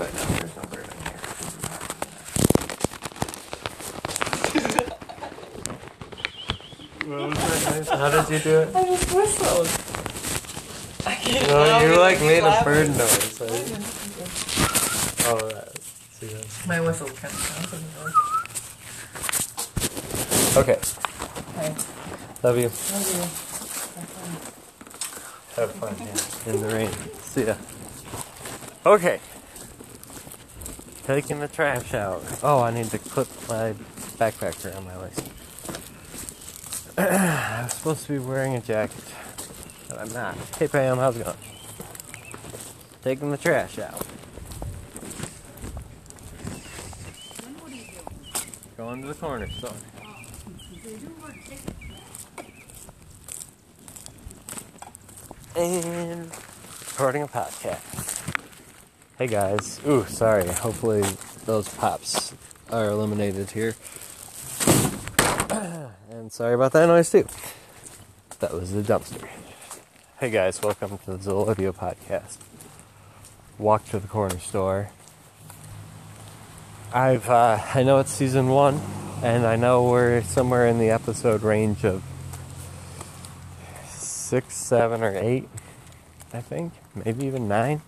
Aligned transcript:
But 0.00 0.14
no, 0.14 0.20
there's 0.24 0.56
no 0.56 0.62
bird 0.62 0.88
in 0.88 0.96
here. 7.84 7.84
How 7.98 8.08
did 8.08 8.32
you 8.32 8.38
do 8.38 8.60
it? 8.60 8.74
I 8.74 8.84
just 8.84 9.12
whistled. 9.12 9.68
I 11.06 11.14
can't 11.16 11.48
No, 11.48 11.80
you 11.82 11.88
me 11.90 11.96
like 11.98 12.16
to 12.16 12.24
made 12.24 12.42
a 12.42 12.64
bird 12.64 12.88
noise. 12.88 13.40
right? 13.42 13.50
Oh, 15.28 15.36
that. 15.48 15.78
See 16.18 16.28
that? 16.28 16.46
My 16.66 16.80
whistle 16.80 17.08
kind 17.08 17.34
of 17.34 17.40
sounds 17.40 17.70
like 17.70 17.82
Okay. 20.56 20.76
a 20.76 20.78
noise. 20.80 20.98
Okay. 21.58 21.74
Love 22.42 22.56
you. 22.56 22.70
Love 22.70 23.06
you. 23.12 23.20
Have 25.60 25.72
fun. 25.72 25.92
Have 25.92 25.94
fun 25.94 25.94
yeah. 26.46 26.52
in 26.54 26.60
the 26.62 26.68
rain. 26.74 26.90
See 27.20 27.44
ya. 27.44 27.54
Okay. 28.86 29.20
Taking 31.04 31.40
the 31.40 31.48
trash 31.48 31.94
out. 31.94 32.22
Oh, 32.42 32.62
I 32.62 32.70
need 32.70 32.86
to 32.90 32.98
clip 32.98 33.28
my 33.48 33.72
backpack 34.18 34.64
around 34.64 34.84
my 34.84 34.98
waist. 34.98 35.28
I 36.98 37.62
was 37.64 37.72
supposed 37.72 38.06
to 38.06 38.12
be 38.12 38.18
wearing 38.18 38.54
a 38.54 38.60
jacket, 38.60 39.04
but 39.88 39.98
I'm 39.98 40.12
not. 40.12 40.36
Hey 40.58 40.68
Pam, 40.68 40.98
how's 40.98 41.16
it 41.16 41.24
going? 41.24 41.36
Taking 43.02 43.30
the 43.30 43.38
trash 43.38 43.78
out. 43.78 44.06
Going 48.76 49.02
to 49.02 49.08
the 49.08 49.14
corner 49.14 49.48
store. 49.50 49.72
And 55.56 56.30
recording 56.80 57.22
a 57.22 57.28
podcast. 57.28 58.19
Hey 59.20 59.26
guys. 59.26 59.78
Ooh, 59.86 60.06
sorry. 60.06 60.46
Hopefully 60.46 61.02
those 61.44 61.68
pops 61.68 62.32
are 62.70 62.86
eliminated 62.86 63.50
here. 63.50 63.74
and 66.10 66.32
sorry 66.32 66.54
about 66.54 66.72
that 66.72 66.86
noise 66.86 67.10
too. 67.10 67.26
That 68.38 68.54
was 68.54 68.72
the 68.72 68.80
dumpster. 68.80 69.28
Hey 70.18 70.30
guys, 70.30 70.62
welcome 70.62 70.96
to 71.04 71.18
the 71.18 71.18
Zolodio 71.18 71.74
podcast. 71.74 72.38
Walk 73.58 73.84
to 73.90 73.98
the 73.98 74.08
corner 74.08 74.38
store. 74.38 74.88
I've 76.94 77.28
uh, 77.28 77.58
I 77.74 77.82
know 77.82 77.98
it's 77.98 78.10
season 78.10 78.48
one, 78.48 78.80
and 79.22 79.44
I 79.44 79.56
know 79.56 79.82
we're 79.82 80.22
somewhere 80.22 80.66
in 80.66 80.78
the 80.78 80.88
episode 80.88 81.42
range 81.42 81.84
of 81.84 82.02
six, 83.86 84.56
seven, 84.56 85.02
or 85.02 85.14
eight. 85.14 85.46
I 86.32 86.40
think 86.40 86.72
maybe 86.94 87.26
even 87.26 87.48
nine, 87.48 87.82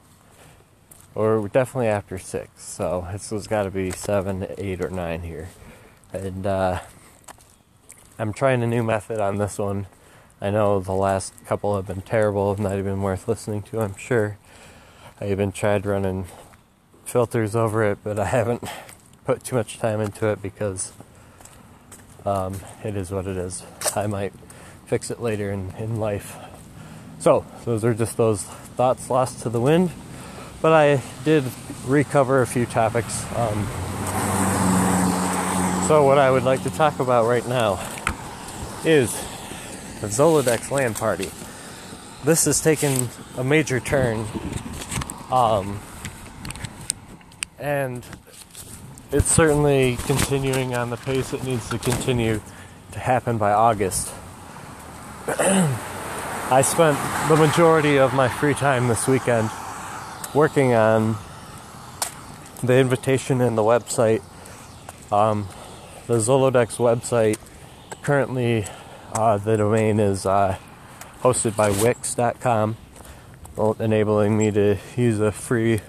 or 1.14 1.48
definitely 1.48 1.88
after 1.88 2.18
six. 2.18 2.62
So 2.62 3.06
this 3.12 3.30
has 3.30 3.46
got 3.46 3.64
to 3.64 3.70
be 3.70 3.90
seven, 3.90 4.46
eight, 4.58 4.82
or 4.84 4.90
nine 4.90 5.22
here, 5.22 5.48
and 6.12 6.46
uh, 6.46 6.80
I'm 8.18 8.32
trying 8.32 8.62
a 8.62 8.66
new 8.66 8.82
method 8.82 9.20
on 9.20 9.38
this 9.38 9.58
one. 9.58 9.86
I 10.40 10.50
know 10.50 10.80
the 10.80 10.92
last 10.92 11.32
couple 11.46 11.76
have 11.76 11.86
been 11.86 12.02
terrible, 12.02 12.56
not 12.56 12.78
even 12.78 13.02
worth 13.02 13.28
listening 13.28 13.62
to. 13.62 13.80
I'm 13.80 13.96
sure. 13.96 14.38
I 15.20 15.30
even 15.30 15.52
tried 15.52 15.86
running 15.86 16.26
filters 17.04 17.54
over 17.54 17.84
it, 17.84 17.98
but 18.02 18.18
I 18.18 18.24
haven't 18.24 18.64
put 19.24 19.44
too 19.44 19.56
much 19.56 19.78
time 19.78 20.00
into 20.00 20.26
it 20.28 20.42
because 20.42 20.92
um, 22.24 22.60
it 22.82 22.96
is 22.96 23.10
what 23.10 23.26
it 23.26 23.36
is. 23.36 23.64
I 23.94 24.06
might 24.06 24.32
fix 24.86 25.10
it 25.10 25.20
later 25.20 25.50
in, 25.50 25.72
in 25.78 26.00
life. 26.00 26.36
So, 27.18 27.46
those 27.64 27.84
are 27.84 27.94
just 27.94 28.16
those 28.16 28.42
thoughts 28.42 29.08
lost 29.10 29.42
to 29.42 29.48
the 29.48 29.60
wind. 29.60 29.90
But 30.62 30.72
I 30.72 31.02
did 31.24 31.44
recover 31.86 32.40
a 32.40 32.46
few 32.46 32.66
topics. 32.66 33.24
Um, 33.34 33.66
so, 35.88 36.04
what 36.04 36.18
I 36.18 36.30
would 36.30 36.44
like 36.44 36.62
to 36.62 36.70
talk 36.70 37.00
about 37.00 37.26
right 37.26 37.46
now 37.48 37.80
is 38.84 39.12
the 40.00 40.06
Zolodex 40.06 40.70
LAN 40.70 40.94
party. 40.94 41.30
This 42.24 42.44
has 42.44 42.60
taken 42.60 43.08
a 43.36 43.42
major 43.42 43.80
turn. 43.80 44.24
Um, 45.32 45.80
and 47.58 48.06
it's 49.10 49.30
certainly 49.30 49.96
continuing 50.06 50.74
on 50.74 50.90
the 50.90 50.96
pace 50.96 51.32
it 51.32 51.42
needs 51.42 51.68
to 51.70 51.78
continue 51.78 52.40
to 52.92 52.98
happen 53.00 53.36
by 53.36 53.52
August. 53.52 54.12
I 55.26 56.62
spent 56.64 56.98
the 57.28 57.36
majority 57.36 57.98
of 57.98 58.14
my 58.14 58.28
free 58.28 58.54
time 58.54 58.86
this 58.86 59.08
weekend 59.08 59.50
working 60.34 60.72
on 60.72 61.16
the 62.62 62.78
invitation 62.78 63.40
and 63.40 63.56
the 63.56 63.62
website. 63.62 64.22
Um, 65.10 65.48
the 66.06 66.14
Zolodex 66.14 66.78
website 66.78 67.36
currently, 68.02 68.66
uh, 69.12 69.38
the 69.38 69.56
domain 69.56 70.00
is 70.00 70.24
uh, 70.26 70.56
hosted 71.20 71.56
by 71.56 71.70
Wix.com, 71.70 72.76
enabling 73.78 74.38
me 74.38 74.50
to 74.50 74.78
use 74.96 75.20
a 75.20 75.32
free 75.32 75.80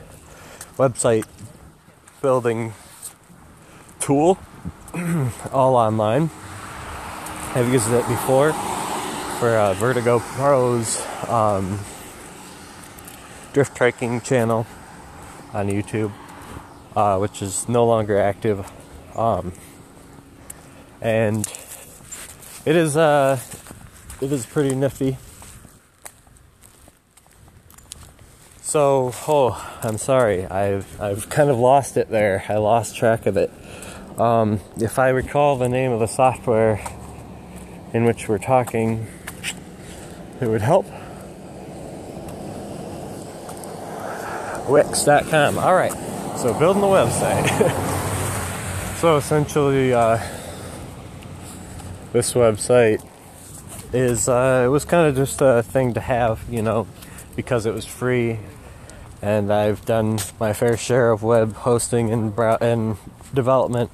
website 0.78 1.26
building 2.22 2.74
tool 4.00 4.38
all 5.52 5.76
online. 5.76 6.30
I've 7.56 7.72
used 7.72 7.92
it 7.92 8.08
before 8.08 8.52
for 9.40 9.50
uh, 9.50 9.74
Vertigo 9.76 10.20
Pro's 10.20 11.06
um, 11.28 11.80
drift 13.54 13.78
trekking 13.78 14.20
channel 14.22 14.66
on 15.54 15.70
YouTube, 15.70 16.12
uh, 16.96 17.18
which 17.20 17.42
is 17.42 17.70
no 17.70 17.86
longer 17.86 18.18
active. 18.18 18.70
Um, 19.16 19.54
and 21.00 21.46
it 22.66 22.76
is 22.76 22.98
uh, 22.98 23.40
it 24.22 24.32
is 24.32 24.46
pretty 24.46 24.74
nifty. 24.74 25.18
So, 28.62 29.12
oh, 29.28 29.80
I'm 29.84 30.00
sorry. 30.00 30.46
I've 30.48 31.00
I've 31.00 31.30
kind 31.30 31.52
of 31.52 31.60
lost 31.60 31.96
it 31.96 32.10
there. 32.10 32.44
I 32.50 32.56
lost 32.56 32.96
track 32.96 33.28
of 33.28 33.38
it. 33.38 33.52
Um, 34.18 34.62
if 34.78 34.98
I 34.98 35.10
recall 35.10 35.58
the 35.58 35.70
name 35.70 35.92
of 35.92 36.00
the 36.00 36.08
software 36.08 36.84
in 37.94 38.04
which 38.04 38.28
we're 38.28 38.40
talking, 38.40 39.06
it 40.42 40.48
would 40.48 40.62
help. 40.62 40.88
Wix.com. 44.68 45.58
All 45.58 45.76
right. 45.76 45.94
So 46.38 46.54
building 46.58 46.82
the 46.82 46.88
website. 46.88 47.48
so 49.00 49.18
essentially, 49.18 49.94
uh, 49.94 50.18
this 52.12 52.34
website 52.34 53.06
is 53.94 54.28
uh, 54.28 54.64
it 54.66 54.70
was 54.70 54.86
kind 54.86 55.08
of 55.08 55.16
just 55.16 55.42
a 55.42 55.64
thing 55.64 55.94
to 55.94 56.00
have, 56.00 56.44
you 56.50 56.62
know, 56.62 56.88
because 57.36 57.66
it 57.66 57.74
was 57.74 57.86
free, 57.86 58.40
and 59.22 59.52
I've 59.52 59.86
done 59.86 60.20
my 60.40 60.54
fair 60.54 60.78
share 60.78 61.12
of 61.12 61.24
web 61.24 61.54
hosting 61.54 62.12
and 62.12 62.36
brow- 62.36 62.58
and 62.60 62.98
development. 63.34 63.92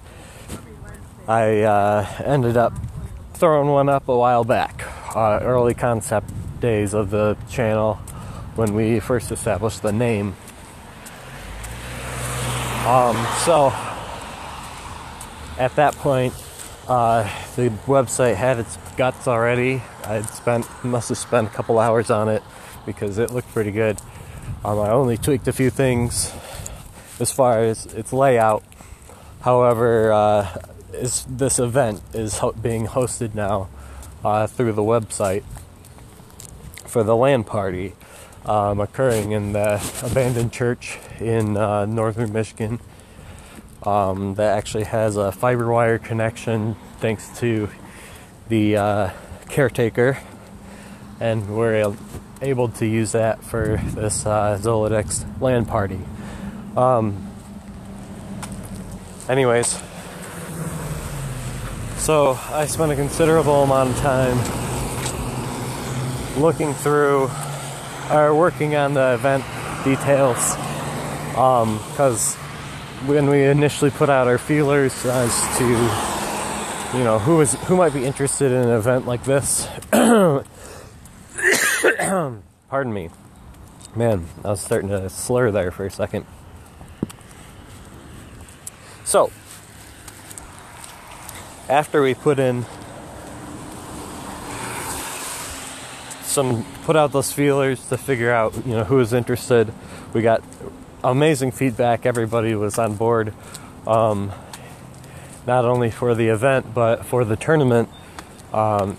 I 1.28 1.62
uh, 1.62 2.08
ended 2.24 2.58
up 2.58 2.74
throwing 3.34 3.70
one 3.70 3.90
up 3.90 4.08
a 4.10 4.18
while 4.18 4.44
back, 4.44 4.84
uh, 5.16 5.40
early 5.42 5.74
concept 5.74 6.32
days 6.60 6.94
of 6.94 7.10
the 7.10 7.38
channel 7.50 7.96
when 8.56 8.74
we 8.74 9.00
first 9.00 9.32
established 9.32 9.82
the 9.82 9.94
name. 9.94 10.36
Um, 12.90 13.16
so 13.46 13.72
at 15.60 15.76
that 15.76 15.94
point, 15.98 16.34
uh, 16.88 17.22
the 17.56 17.70
website 17.86 18.34
had 18.34 18.58
its 18.58 18.78
guts 18.98 19.28
already. 19.28 19.84
I'd 20.06 20.28
spent 20.30 20.66
must 20.84 21.10
have 21.10 21.20
spent 21.20 21.46
a 21.46 21.52
couple 21.52 21.78
hours 21.78 22.10
on 22.10 22.30
it 22.30 22.42
because 22.88 23.20
it 23.20 23.30
looked 23.30 23.54
pretty 23.54 23.70
good. 23.70 24.02
Um, 24.66 24.80
I 24.80 24.90
only 24.90 25.18
tweaked 25.18 25.48
a 25.48 25.54
few 25.54 25.70
things 25.70 26.34
as 27.20 27.32
far 27.32 27.60
as 27.60 27.86
its 27.86 28.12
layout. 28.12 28.64
However, 29.42 30.12
uh, 30.12 30.60
is 30.92 31.28
this 31.30 31.60
event 31.60 32.02
is 32.16 32.40
ho- 32.40 32.54
being 32.54 32.88
hosted 32.88 33.36
now 33.36 33.70
uh, 34.26 34.48
through 34.48 34.74
the 34.74 34.82
website 34.82 35.44
for 36.88 37.04
the 37.04 37.16
land 37.16 37.46
party 37.46 37.94
um, 38.50 38.80
occurring 38.80 39.32
in 39.32 39.54
the 39.54 39.76
abandoned 40.04 40.52
church 40.52 40.98
in 41.20 41.56
uh, 41.56 41.86
northern 41.86 42.34
Michigan. 42.34 42.80
Um, 43.84 44.34
that 44.36 44.58
actually 44.58 44.86
has 44.86 45.16
a 45.16 45.32
fiber 45.32 45.72
wire 45.72 46.00
connection 46.00 46.76
thanks 46.98 47.40
to 47.40 47.70
the 48.50 48.76
uh, 48.76 49.10
caretaker, 49.48 50.18
and 51.20 51.56
we're 51.56 51.96
able 52.42 52.70
to 52.70 52.86
use 52.86 53.14
that 53.14 53.42
for 53.44 53.80
this 53.96 54.26
uh, 54.26 54.58
Zolodex 54.60 55.26
LAN 55.40 55.66
party. 55.66 56.00
Um, 56.76 57.32
anyways, 59.30 59.80
so 61.98 62.38
I 62.50 62.66
spent 62.66 62.92
a 62.92 62.96
considerable 62.96 63.64
amount 63.64 63.92
of 63.92 63.98
time 64.00 64.38
looking 66.42 66.74
through 66.74 67.30
or 68.12 68.34
working 68.36 68.76
on 68.76 68.94
the 68.94 69.14
event 69.14 69.44
details 69.84 70.56
um, 71.40 71.78
Because 71.92 72.36
when 73.06 73.30
we 73.30 73.46
initially 73.46 73.92
put 73.92 74.10
out 74.10 74.28
our 74.28 74.38
feelers 74.38 75.06
as 75.06 75.58
to 75.58 75.64
you 76.98 77.04
know 77.04 77.18
who 77.20 77.40
is 77.40 77.54
who 77.66 77.78
might 77.78 77.94
be 77.94 78.04
interested 78.04 78.52
in 78.52 78.64
an 78.64 78.70
event 78.72 79.06
like 79.06 79.24
this, 79.24 79.70
pardon 82.70 82.94
me, 82.94 83.10
man, 83.96 84.26
I 84.44 84.50
was 84.50 84.60
starting 84.60 84.90
to 84.90 85.10
slur 85.10 85.52
there 85.52 85.72
for 85.72 85.86
a 85.86 85.92
second. 85.92 86.26
So 89.06 89.32
after 91.70 92.02
we 92.02 92.16
put 92.16 92.40
in 92.40 92.66
some 96.30 96.64
put 96.84 96.96
out 96.96 97.12
those 97.12 97.32
feelers 97.32 97.90
to 97.90 97.98
figure 97.98 98.32
out 98.32 98.56
you 98.66 98.74
know 98.74 98.84
who 98.84 98.96
was 98.98 99.14
interested. 99.14 99.74
We 100.14 100.22
got 100.22 100.44
amazing 101.04 101.52
feedback. 101.52 102.06
Everybody 102.06 102.56
was 102.56 102.78
on 102.78 102.96
board. 102.96 103.34
Um, 103.88 104.32
not 105.48 105.66
only 105.66 105.90
for 105.90 106.14
the 106.14 106.28
event 106.28 106.74
but 106.76 107.04
for 107.06 107.26
the 107.26 107.36
tournament 107.36 107.90
um, 108.54 108.98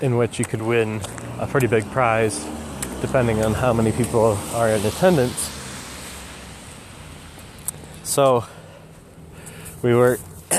in 0.00 0.16
which 0.16 0.38
you 0.38 0.46
could 0.46 0.62
win 0.62 1.00
a 1.38 1.46
pretty 1.46 1.66
big 1.66 1.84
prize 1.90 2.42
depending 3.02 3.44
on 3.44 3.52
how 3.52 3.72
many 3.72 3.92
people 3.92 4.38
are 4.54 4.68
in 4.70 4.84
attendance. 4.86 5.50
So 8.02 8.44
we 9.82 9.94
were 9.94 10.18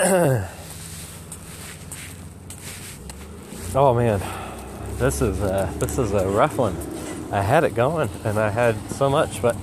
oh 3.75 3.93
man 3.95 4.42
this 5.03 5.21
is 5.21 5.41
a, 5.41 5.69
this 5.79 5.97
is 5.97 6.13
a 6.13 6.25
rough 6.29 6.57
one. 6.57 6.77
I 7.29 7.41
had 7.41 7.65
it 7.65 7.75
going 7.75 8.09
and 8.23 8.39
I 8.39 8.49
had 8.49 8.77
so 8.89 9.09
much, 9.09 9.41
but 9.41 9.53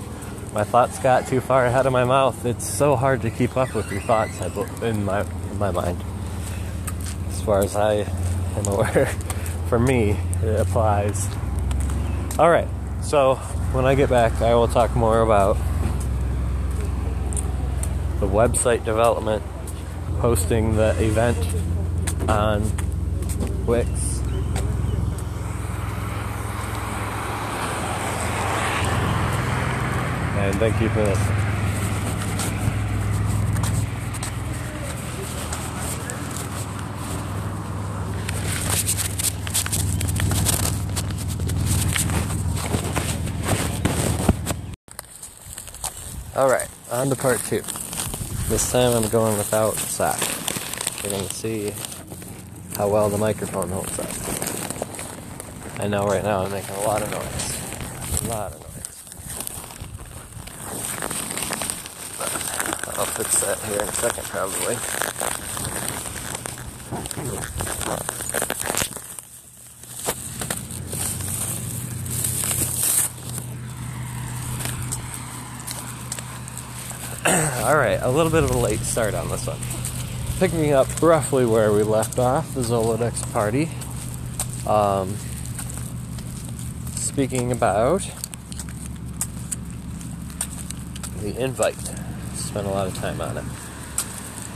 my 0.53 0.65
thoughts 0.65 0.99
got 0.99 1.27
too 1.29 1.41
far 1.41 1.65
ahead 1.65 1.87
of 1.87 1.95
my 1.95 2.05
mouth. 2.05 2.45
It's 2.45 2.69
so 2.69 2.95
hard 2.95 3.23
to 3.23 3.31
keep 3.31 3.57
up 3.57 3.75
with 3.75 3.91
your 3.91 4.03
thoughts 4.03 4.39
in 4.83 5.03
my 5.03 5.23
in 5.23 5.59
my 5.59 5.71
mind. 5.71 6.05
As 7.31 7.41
far 7.41 7.61
as 7.61 7.75
I 7.75 8.07
am 8.55 8.67
aware, 8.67 9.07
for 9.71 9.79
me, 9.79 10.11
it 10.43 10.61
applies. 10.61 11.27
All 12.39 12.51
right, 12.51 12.69
so 13.01 13.37
when 13.73 13.87
I 13.87 13.95
get 13.95 14.11
back, 14.11 14.43
I 14.43 14.55
will 14.55 14.69
talk 14.69 14.95
more 14.95 15.23
about 15.23 15.57
the 18.21 18.29
website 18.29 18.85
development, 18.85 19.43
hosting 20.19 20.77
the 20.77 20.91
event 21.03 21.39
on 22.29 22.71
Wix 23.65 24.20
and 30.51 30.59
thank 30.59 30.81
you 30.81 30.89
for 30.89 31.05
listening. 31.05 31.37
All 46.35 46.49
right, 46.49 46.69
on 46.91 47.11
to 47.11 47.17
part 47.17 47.39
two. 47.45 47.63
This 48.49 48.73
time 48.73 48.93
I'm 48.93 49.09
going 49.11 49.37
without 49.39 49.75
sock. 49.77 50.19
We're 51.05 51.11
to 51.11 51.35
see 51.35 51.73
how 52.77 52.89
well 52.89 53.09
the 53.09 53.19
microphone 53.19 53.69
holds 53.69 53.99
up. 53.99 54.09
I 55.81 55.87
know 55.87 56.07
right 56.07 56.25
now 56.25 56.45
I'm 56.45 56.51
making 56.51 56.75
a 56.75 56.81
lot 56.81 57.03
of 57.03 57.11
noise. 57.11 58.23
A 58.23 58.29
lot 58.29 58.53
of 58.53 58.61
noise. 58.61 58.70
I'll 63.01 63.07
fix 63.07 63.41
that 63.41 63.59
here 63.61 63.79
in 63.79 63.89
a 63.89 63.93
second 63.93 64.25
probably. 64.25 64.75
Alright, 77.65 78.03
a 78.03 78.11
little 78.11 78.31
bit 78.31 78.45
of 78.45 78.51
a 78.51 78.59
late 78.59 78.81
start 78.81 79.15
on 79.15 79.31
this 79.31 79.47
one. 79.47 79.57
Picking 80.39 80.75
up 80.75 81.01
roughly 81.01 81.47
where 81.47 81.73
we 81.73 81.83
left 81.83 82.19
off, 82.19 82.53
the 82.53 82.61
Zolodex 82.61 83.33
party. 83.33 83.71
Um, 84.67 85.17
speaking 86.97 87.51
about 87.51 88.03
the 91.23 91.35
invite 91.43 91.79
spent 92.51 92.67
a 92.67 92.71
lot 92.71 92.89
of 92.89 92.95
time 92.97 93.21
on 93.21 93.39
it. 93.39 93.45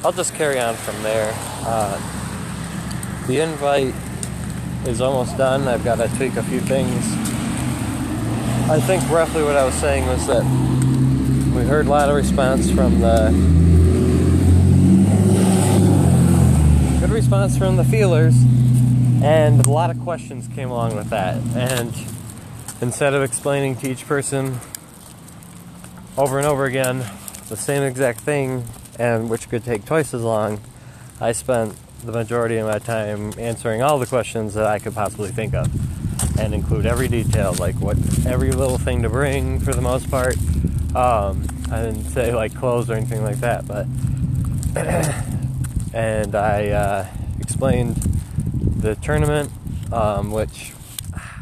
I'll 0.05 0.11
just 0.11 0.35
carry 0.35 0.58
on 0.58 0.75
from 0.75 1.00
there. 1.05 1.32
Uh, 1.62 1.96
the 3.29 3.38
invite 3.38 3.94
is 4.85 5.00
almost 5.00 5.37
done. 5.38 5.69
I've 5.69 5.85
got 5.85 5.99
to 5.99 6.08
tweak 6.17 6.35
a 6.35 6.43
few 6.43 6.58
things. 6.58 7.05
I 8.69 8.81
think 8.81 9.08
roughly 9.11 9.44
what 9.44 9.55
I 9.55 9.64
was 9.64 9.75
saying 9.76 10.08
was 10.08 10.26
that 10.26 10.43
we 11.55 11.62
heard 11.62 11.87
a 11.87 11.91
lot 11.91 12.08
of 12.08 12.17
response 12.17 12.69
from 12.69 12.99
the 12.99 13.31
good 17.00 17.11
response 17.11 17.56
from 17.56 17.76
the 17.76 17.85
feelers, 17.85 18.35
and 19.23 19.64
a 19.64 19.70
lot 19.70 19.91
of 19.91 20.00
questions 20.00 20.49
came 20.49 20.69
along 20.69 20.96
with 20.96 21.11
that. 21.11 21.37
And 21.55 21.94
instead 22.81 23.14
of 23.14 23.23
explaining 23.23 23.76
to 23.76 23.88
each 23.88 24.05
person 24.05 24.58
over 26.19 26.38
and 26.38 26.46
over 26.49 26.64
again 26.64 27.05
the 27.49 27.56
same 27.56 27.82
exact 27.82 28.20
thing, 28.20 28.64
and 28.99 29.29
which 29.29 29.49
could 29.49 29.64
take 29.64 29.85
twice 29.85 30.14
as 30.14 30.23
long, 30.23 30.61
I 31.20 31.32
spent 31.32 31.75
the 32.05 32.12
majority 32.12 32.58
of 32.58 32.67
my 32.67 32.79
time 32.79 33.32
answering 33.38 33.82
all 33.82 33.99
the 33.99 34.06
questions 34.06 34.55
that 34.55 34.67
I 34.67 34.79
could 34.79 34.94
possibly 34.94 35.31
think 35.31 35.55
of 35.55 35.69
and 36.38 36.55
include 36.55 36.87
every 36.87 37.08
detail, 37.08 37.55
like 37.58 37.76
what 37.76 37.96
every 38.26 38.52
little 38.52 38.79
thing 38.79 39.02
to 39.02 39.08
bring 39.08 39.61
for 39.61 39.73
the 39.73 39.81
most 39.81 40.11
part. 40.11 40.37
Um, 40.94 41.46
I 41.70 41.82
didn't 41.82 42.05
say 42.05 42.35
like 42.35 42.55
clothes 42.55 42.91
or 42.91 42.94
anything 42.94 43.23
like 43.23 43.38
that, 43.38 43.67
but 43.67 43.87
and 45.94 46.35
I 46.35 46.69
uh, 46.69 47.06
explained 47.41 47.96
the 48.76 48.96
tournament, 48.96 49.50
um, 49.93 50.31
which 50.31 50.73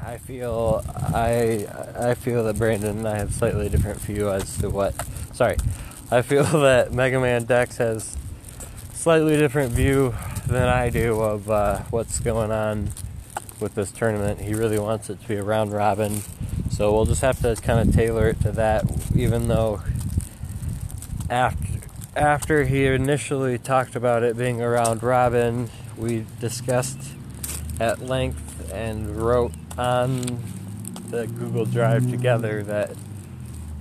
I 0.05 0.19
feel 0.19 0.85
I 1.15 1.67
I 1.99 2.15
feel 2.15 2.45
that 2.45 2.59
Brandon 2.59 2.99
and 2.99 3.09
I 3.09 3.17
have 3.17 3.33
slightly 3.33 3.69
different 3.69 4.01
view 4.01 4.31
as 4.31 4.59
to 4.59 4.71
what. 4.71 4.95
Sorry, 5.33 5.57
I 6.13 6.21
feel 6.21 6.45
that 6.61 6.93
Mega 6.93 7.19
Man 7.19 7.45
Dex 7.45 7.79
has 7.79 8.19
slightly 8.93 9.35
different 9.39 9.73
view 9.73 10.15
than 10.47 10.69
I 10.69 10.91
do 10.91 11.19
of 11.19 11.51
uh, 11.51 11.79
what's 11.85 12.21
going 12.21 12.53
on 12.53 12.91
with 13.61 13.75
this 13.75 13.91
tournament. 13.91 14.43
He 14.43 14.53
really 14.53 14.79
wants 14.79 15.09
it 15.09 15.23
to 15.23 15.29
be 15.29 15.37
a 15.37 15.43
round 15.43 15.73
robin, 15.73 16.21
so 16.71 16.93
we'll 16.93 17.07
just 17.07 17.23
have 17.23 17.41
to 17.41 17.57
kind 17.57 17.89
of 17.89 17.95
tailor 17.95 18.29
it 18.29 18.43
to 18.43 18.53
that. 18.53 18.85
Even 19.17 19.49
though 19.49 19.81
after 21.31 21.67
after 22.15 22.67
he 22.67 22.85
initially 22.85 23.57
talked 23.57 23.97
about 23.97 24.23
it 24.23 24.37
being 24.37 24.61
a 24.61 24.69
round 24.69 25.03
robin, 25.03 25.71
we 25.97 26.27
discussed 26.41 26.99
at 27.81 28.01
length 28.01 28.71
and 28.71 29.17
wrote 29.17 29.53
on 29.79 30.43
the 31.09 31.27
Google 31.27 31.65
Drive 31.65 32.11
together 32.11 32.63
that 32.65 32.91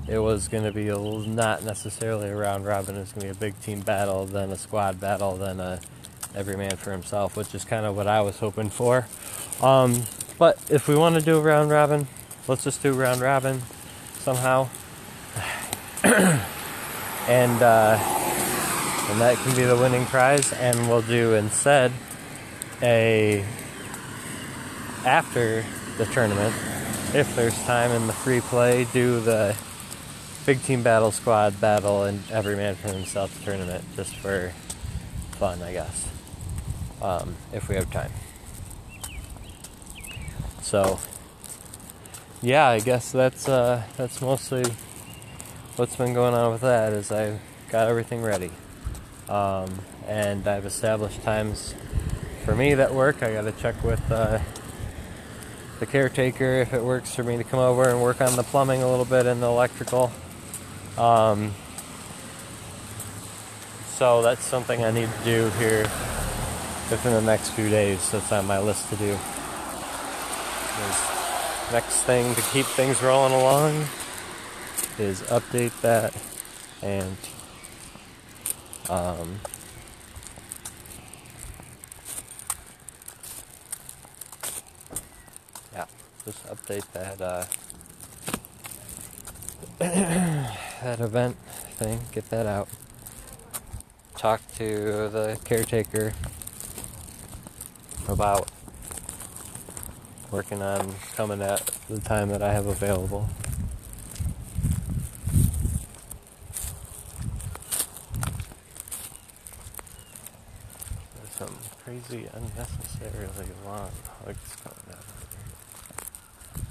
it 0.08 0.20
was 0.20 0.48
going 0.48 0.64
to 0.64 0.72
be 0.72 0.90
a, 0.90 0.98
not 0.98 1.64
necessarily 1.64 2.30
a 2.30 2.36
round 2.36 2.66
robin. 2.66 2.96
It 2.96 3.00
was 3.00 3.12
going 3.12 3.28
to 3.28 3.34
be 3.34 3.38
a 3.38 3.52
big 3.52 3.60
team 3.62 3.82
battle, 3.82 4.26
then 4.26 4.50
a 4.52 4.58
squad 4.58 5.00
battle, 5.00 5.36
then 5.38 5.60
a 5.60 5.80
every 6.36 6.56
man 6.56 6.78
for 6.78 6.92
himself, 6.92 7.36
which 7.36 7.54
is 7.54 7.66
kind 7.66 7.86
of 7.86 7.96
what 7.96 8.08
I 8.08 8.22
was 8.22 8.40
hoping 8.40 8.70
for. 8.70 9.06
Um, 9.62 10.04
but 10.38 10.58
if 10.70 10.88
we 10.88 10.96
want 10.96 11.16
to 11.16 11.22
do 11.22 11.38
a 11.38 11.42
round 11.42 11.70
robin, 11.70 12.08
let's 12.48 12.64
just 12.64 12.82
do 12.82 12.94
round 12.94 13.22
robin 13.22 13.62
somehow, 14.20 14.70
and 16.04 17.62
uh, 17.62 17.98
and 19.10 19.22
that 19.22 19.38
can 19.44 19.56
be 19.56 19.64
the 19.64 19.76
winning 19.76 20.06
prize. 20.06 20.52
And 20.54 20.88
we'll 20.88 21.04
do 21.04 21.36
instead 21.36 21.92
a 22.82 23.46
after 25.06 25.64
the 25.98 26.06
tournament, 26.08 26.56
if 27.14 27.36
there's 27.36 27.58
time 27.64 27.92
in 27.92 28.08
the 28.08 28.14
free 28.14 28.42
play, 28.42 28.86
do 28.94 29.20
the 29.20 29.56
big 30.46 30.62
team 30.64 30.82
battle, 30.84 31.12
squad 31.12 31.60
battle, 31.62 32.04
and 32.04 32.22
every 32.32 32.56
man 32.56 32.76
for 32.76 32.90
himself 32.90 33.44
tournament 33.44 33.84
just 33.96 34.16
for 34.16 34.54
fun, 35.32 35.62
I 35.62 35.74
guess, 35.74 36.08
um, 37.02 37.36
if 37.54 37.70
we 37.70 37.76
have 37.76 37.92
time. 37.92 38.12
So, 40.62 41.00
yeah, 42.42 42.68
I 42.68 42.80
guess 42.80 43.12
that's 43.12 43.48
uh, 43.48 43.84
that's 43.98 44.22
mostly 44.22 44.64
what's 45.76 45.96
been 45.96 46.14
going 46.14 46.34
on 46.34 46.52
with 46.52 46.62
that. 46.62 46.94
Is 46.94 47.12
I 47.12 47.40
got 47.70 47.88
everything 47.88 48.22
ready, 48.22 48.52
um, 49.30 49.80
and 50.08 50.48
I've 50.48 50.66
established 50.66 51.22
times 51.24 51.76
for 52.46 52.56
me 52.56 52.74
that 52.74 52.94
work. 52.94 53.22
I 53.22 53.34
got 53.34 53.44
to 53.44 53.52
check 53.52 53.84
with. 53.84 54.12
Uh, 54.12 54.40
the 55.80 55.88
caretaker 55.88 56.62
if 56.62 56.76
it 56.76 56.84
works 56.84 57.16
for 57.16 57.24
me 57.24 57.38
to 57.38 57.44
come 57.44 57.58
over 57.60 57.90
and 57.90 58.00
work 58.04 58.22
on 58.22 58.36
the 58.36 58.44
plumbing 58.44 58.84
a 58.84 58.88
little 58.88 59.04
bit 59.04 59.26
and 59.26 59.42
the 59.42 59.48
electrical 59.48 60.12
Um, 60.98 61.54
so 63.96 64.22
that's 64.22 64.44
something 64.44 64.84
I 64.84 64.92
need 64.92 65.10
to 65.10 65.24
do 65.24 65.50
here 65.58 65.84
within 66.90 67.14
the 67.14 67.22
next 67.22 67.52
few 67.52 67.70
days. 67.70 68.12
That's 68.12 68.32
on 68.32 68.46
my 68.46 68.60
list 68.60 68.90
to 68.90 68.96
do. 68.98 69.18
Is 70.82 71.12
next 71.72 72.02
thing 72.04 72.36
to 72.36 72.42
keep 72.52 72.66
things 72.66 73.02
rolling 73.02 73.34
along 73.34 73.86
is 75.00 75.22
update 75.24 75.80
that 75.82 76.14
and 76.82 77.16
um, 78.90 79.40
yeah, 85.74 85.86
just 86.26 86.46
update 86.48 86.86
that 86.92 87.22
uh, 87.22 87.46
that 90.82 91.00
event 91.00 91.36
thing, 91.78 92.00
get 92.12 92.28
that 92.32 92.48
out. 92.48 92.68
Talk 94.18 94.42
to 94.56 94.66
the 95.10 95.40
caretaker 95.46 96.14
about 98.08 98.50
working 100.32 100.62
on 100.62 100.96
coming 101.16 101.42
at 101.42 101.66
the 101.88 102.00
time 102.00 102.30
that 102.30 102.42
I 102.42 102.52
have 102.54 102.66
available. 102.66 103.30
There's 111.16 111.36
some 111.38 111.56
crazy, 111.84 112.28
unnecessarily 112.34 113.52
long 113.66 113.92
hugs 114.26 114.56
coming 114.64 114.80
out 114.90 114.98
of 114.98 115.26
here. 116.56 116.66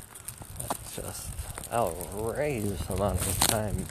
That's 0.59 0.97
just 0.97 1.31
outrageous 1.73 2.91
amount 2.91 3.21
of 3.21 3.39
time. 3.47 3.87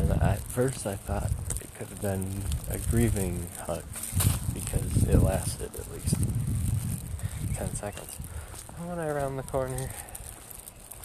And 0.00 0.12
at 0.22 0.40
first 0.40 0.86
I 0.86 0.94
thought 0.94 1.30
it 1.60 1.74
could 1.74 1.88
have 1.88 2.00
been 2.00 2.42
a 2.70 2.78
grieving 2.78 3.48
hug 3.66 3.84
because 4.54 5.04
it 5.04 5.18
lasted 5.18 5.74
at 5.74 5.92
least 5.92 6.14
10 7.54 7.74
seconds. 7.74 8.16
And 8.78 8.88
when 8.88 8.98
I 8.98 9.10
round 9.10 9.38
the 9.38 9.42
corner, 9.42 9.90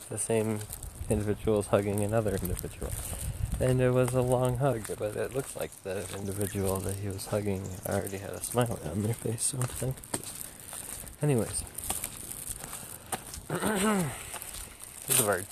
the 0.09 0.17
same 0.17 0.59
individual 1.09 1.59
is 1.59 1.67
hugging 1.67 2.05
another 2.05 2.37
individual. 2.41 2.89
And 3.59 3.81
it 3.81 3.91
was 3.91 4.13
a 4.13 4.21
long 4.21 4.59
hug, 4.59 4.89
but 4.97 5.17
it 5.17 5.35
looks 5.35 5.57
like 5.57 5.71
the 5.83 6.05
individual 6.17 6.77
that 6.77 6.95
he 6.95 7.09
was 7.09 7.25
hugging 7.25 7.63
already 7.89 8.19
had 8.19 8.29
a 8.29 8.41
smile 8.41 8.79
on 8.89 9.03
their 9.03 9.13
face, 9.13 9.43
so 9.43 9.57
I'm 9.57 9.67
confused. 9.67 10.33
Anyways. 11.21 11.65
A 13.49 15.23
bird. 15.23 15.45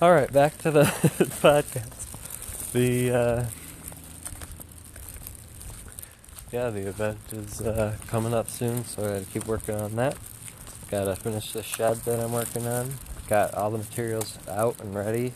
Alright, 0.00 0.32
back 0.32 0.58
to 0.58 0.70
the 0.70 0.82
podcast. 1.42 2.07
The, 2.72 3.10
uh, 3.10 3.46
yeah, 6.52 6.68
the 6.70 6.86
event 6.88 7.18
is 7.32 7.62
uh, 7.62 7.96
coming 8.08 8.34
up 8.34 8.50
soon, 8.50 8.84
so 8.84 9.04
I 9.04 9.12
gotta 9.20 9.24
keep 9.24 9.46
working 9.46 9.74
on 9.74 9.96
that. 9.96 10.16
Gotta 10.90 11.16
finish 11.16 11.52
the 11.52 11.62
shed 11.62 11.96
that 12.04 12.20
I'm 12.20 12.32
working 12.32 12.66
on. 12.66 12.92
Got 13.28 13.54
all 13.54 13.70
the 13.70 13.78
materials 13.78 14.38
out 14.48 14.78
and 14.80 14.94
ready. 14.94 15.32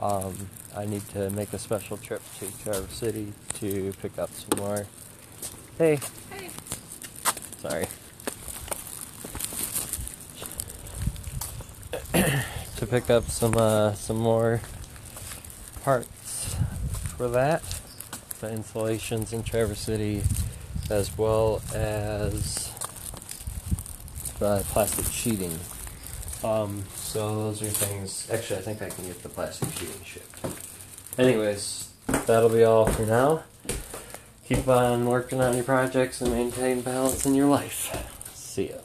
Um, 0.00 0.34
I 0.76 0.84
need 0.86 1.08
to 1.10 1.30
make 1.30 1.52
a 1.52 1.58
special 1.58 1.96
trip 1.96 2.22
to 2.40 2.46
Traverse 2.62 2.92
City 2.92 3.32
to 3.60 3.92
pick 4.02 4.18
up 4.18 4.30
some 4.32 4.58
more. 4.58 4.86
Hey, 5.78 6.00
Hey. 6.30 6.50
sorry. 7.60 7.86
to 12.76 12.86
pick 12.86 13.10
up 13.10 13.30
some 13.30 13.56
uh, 13.56 13.92
some 13.94 14.16
more 14.16 14.60
parts 15.82 16.08
for 17.16 17.28
that. 17.28 17.62
The 18.40 18.50
installations 18.50 19.32
in 19.32 19.42
Traverse 19.42 19.78
City, 19.78 20.22
as 20.90 21.16
well 21.16 21.62
as 21.74 22.72
the 24.38 24.64
plastic 24.68 25.06
sheeting. 25.06 25.58
Um, 26.42 26.84
so 26.94 27.36
those 27.36 27.62
are 27.62 27.66
things. 27.66 28.28
Actually, 28.30 28.58
I 28.58 28.62
think 28.62 28.82
I 28.82 28.90
can 28.90 29.06
get 29.06 29.22
the 29.22 29.28
plastic 29.28 29.70
sheeting 29.72 30.02
shipped. 30.04 30.40
Anyways, 31.18 31.88
that'll 32.26 32.50
be 32.50 32.64
all 32.64 32.86
for 32.86 33.06
now. 33.06 33.44
Keep 34.46 34.68
on 34.68 35.06
working 35.06 35.40
on 35.40 35.54
your 35.54 35.64
projects 35.64 36.20
and 36.20 36.30
maintain 36.32 36.82
balance 36.82 37.24
in 37.24 37.34
your 37.34 37.48
life. 37.48 37.96
See 38.34 38.68
ya. 38.70 38.76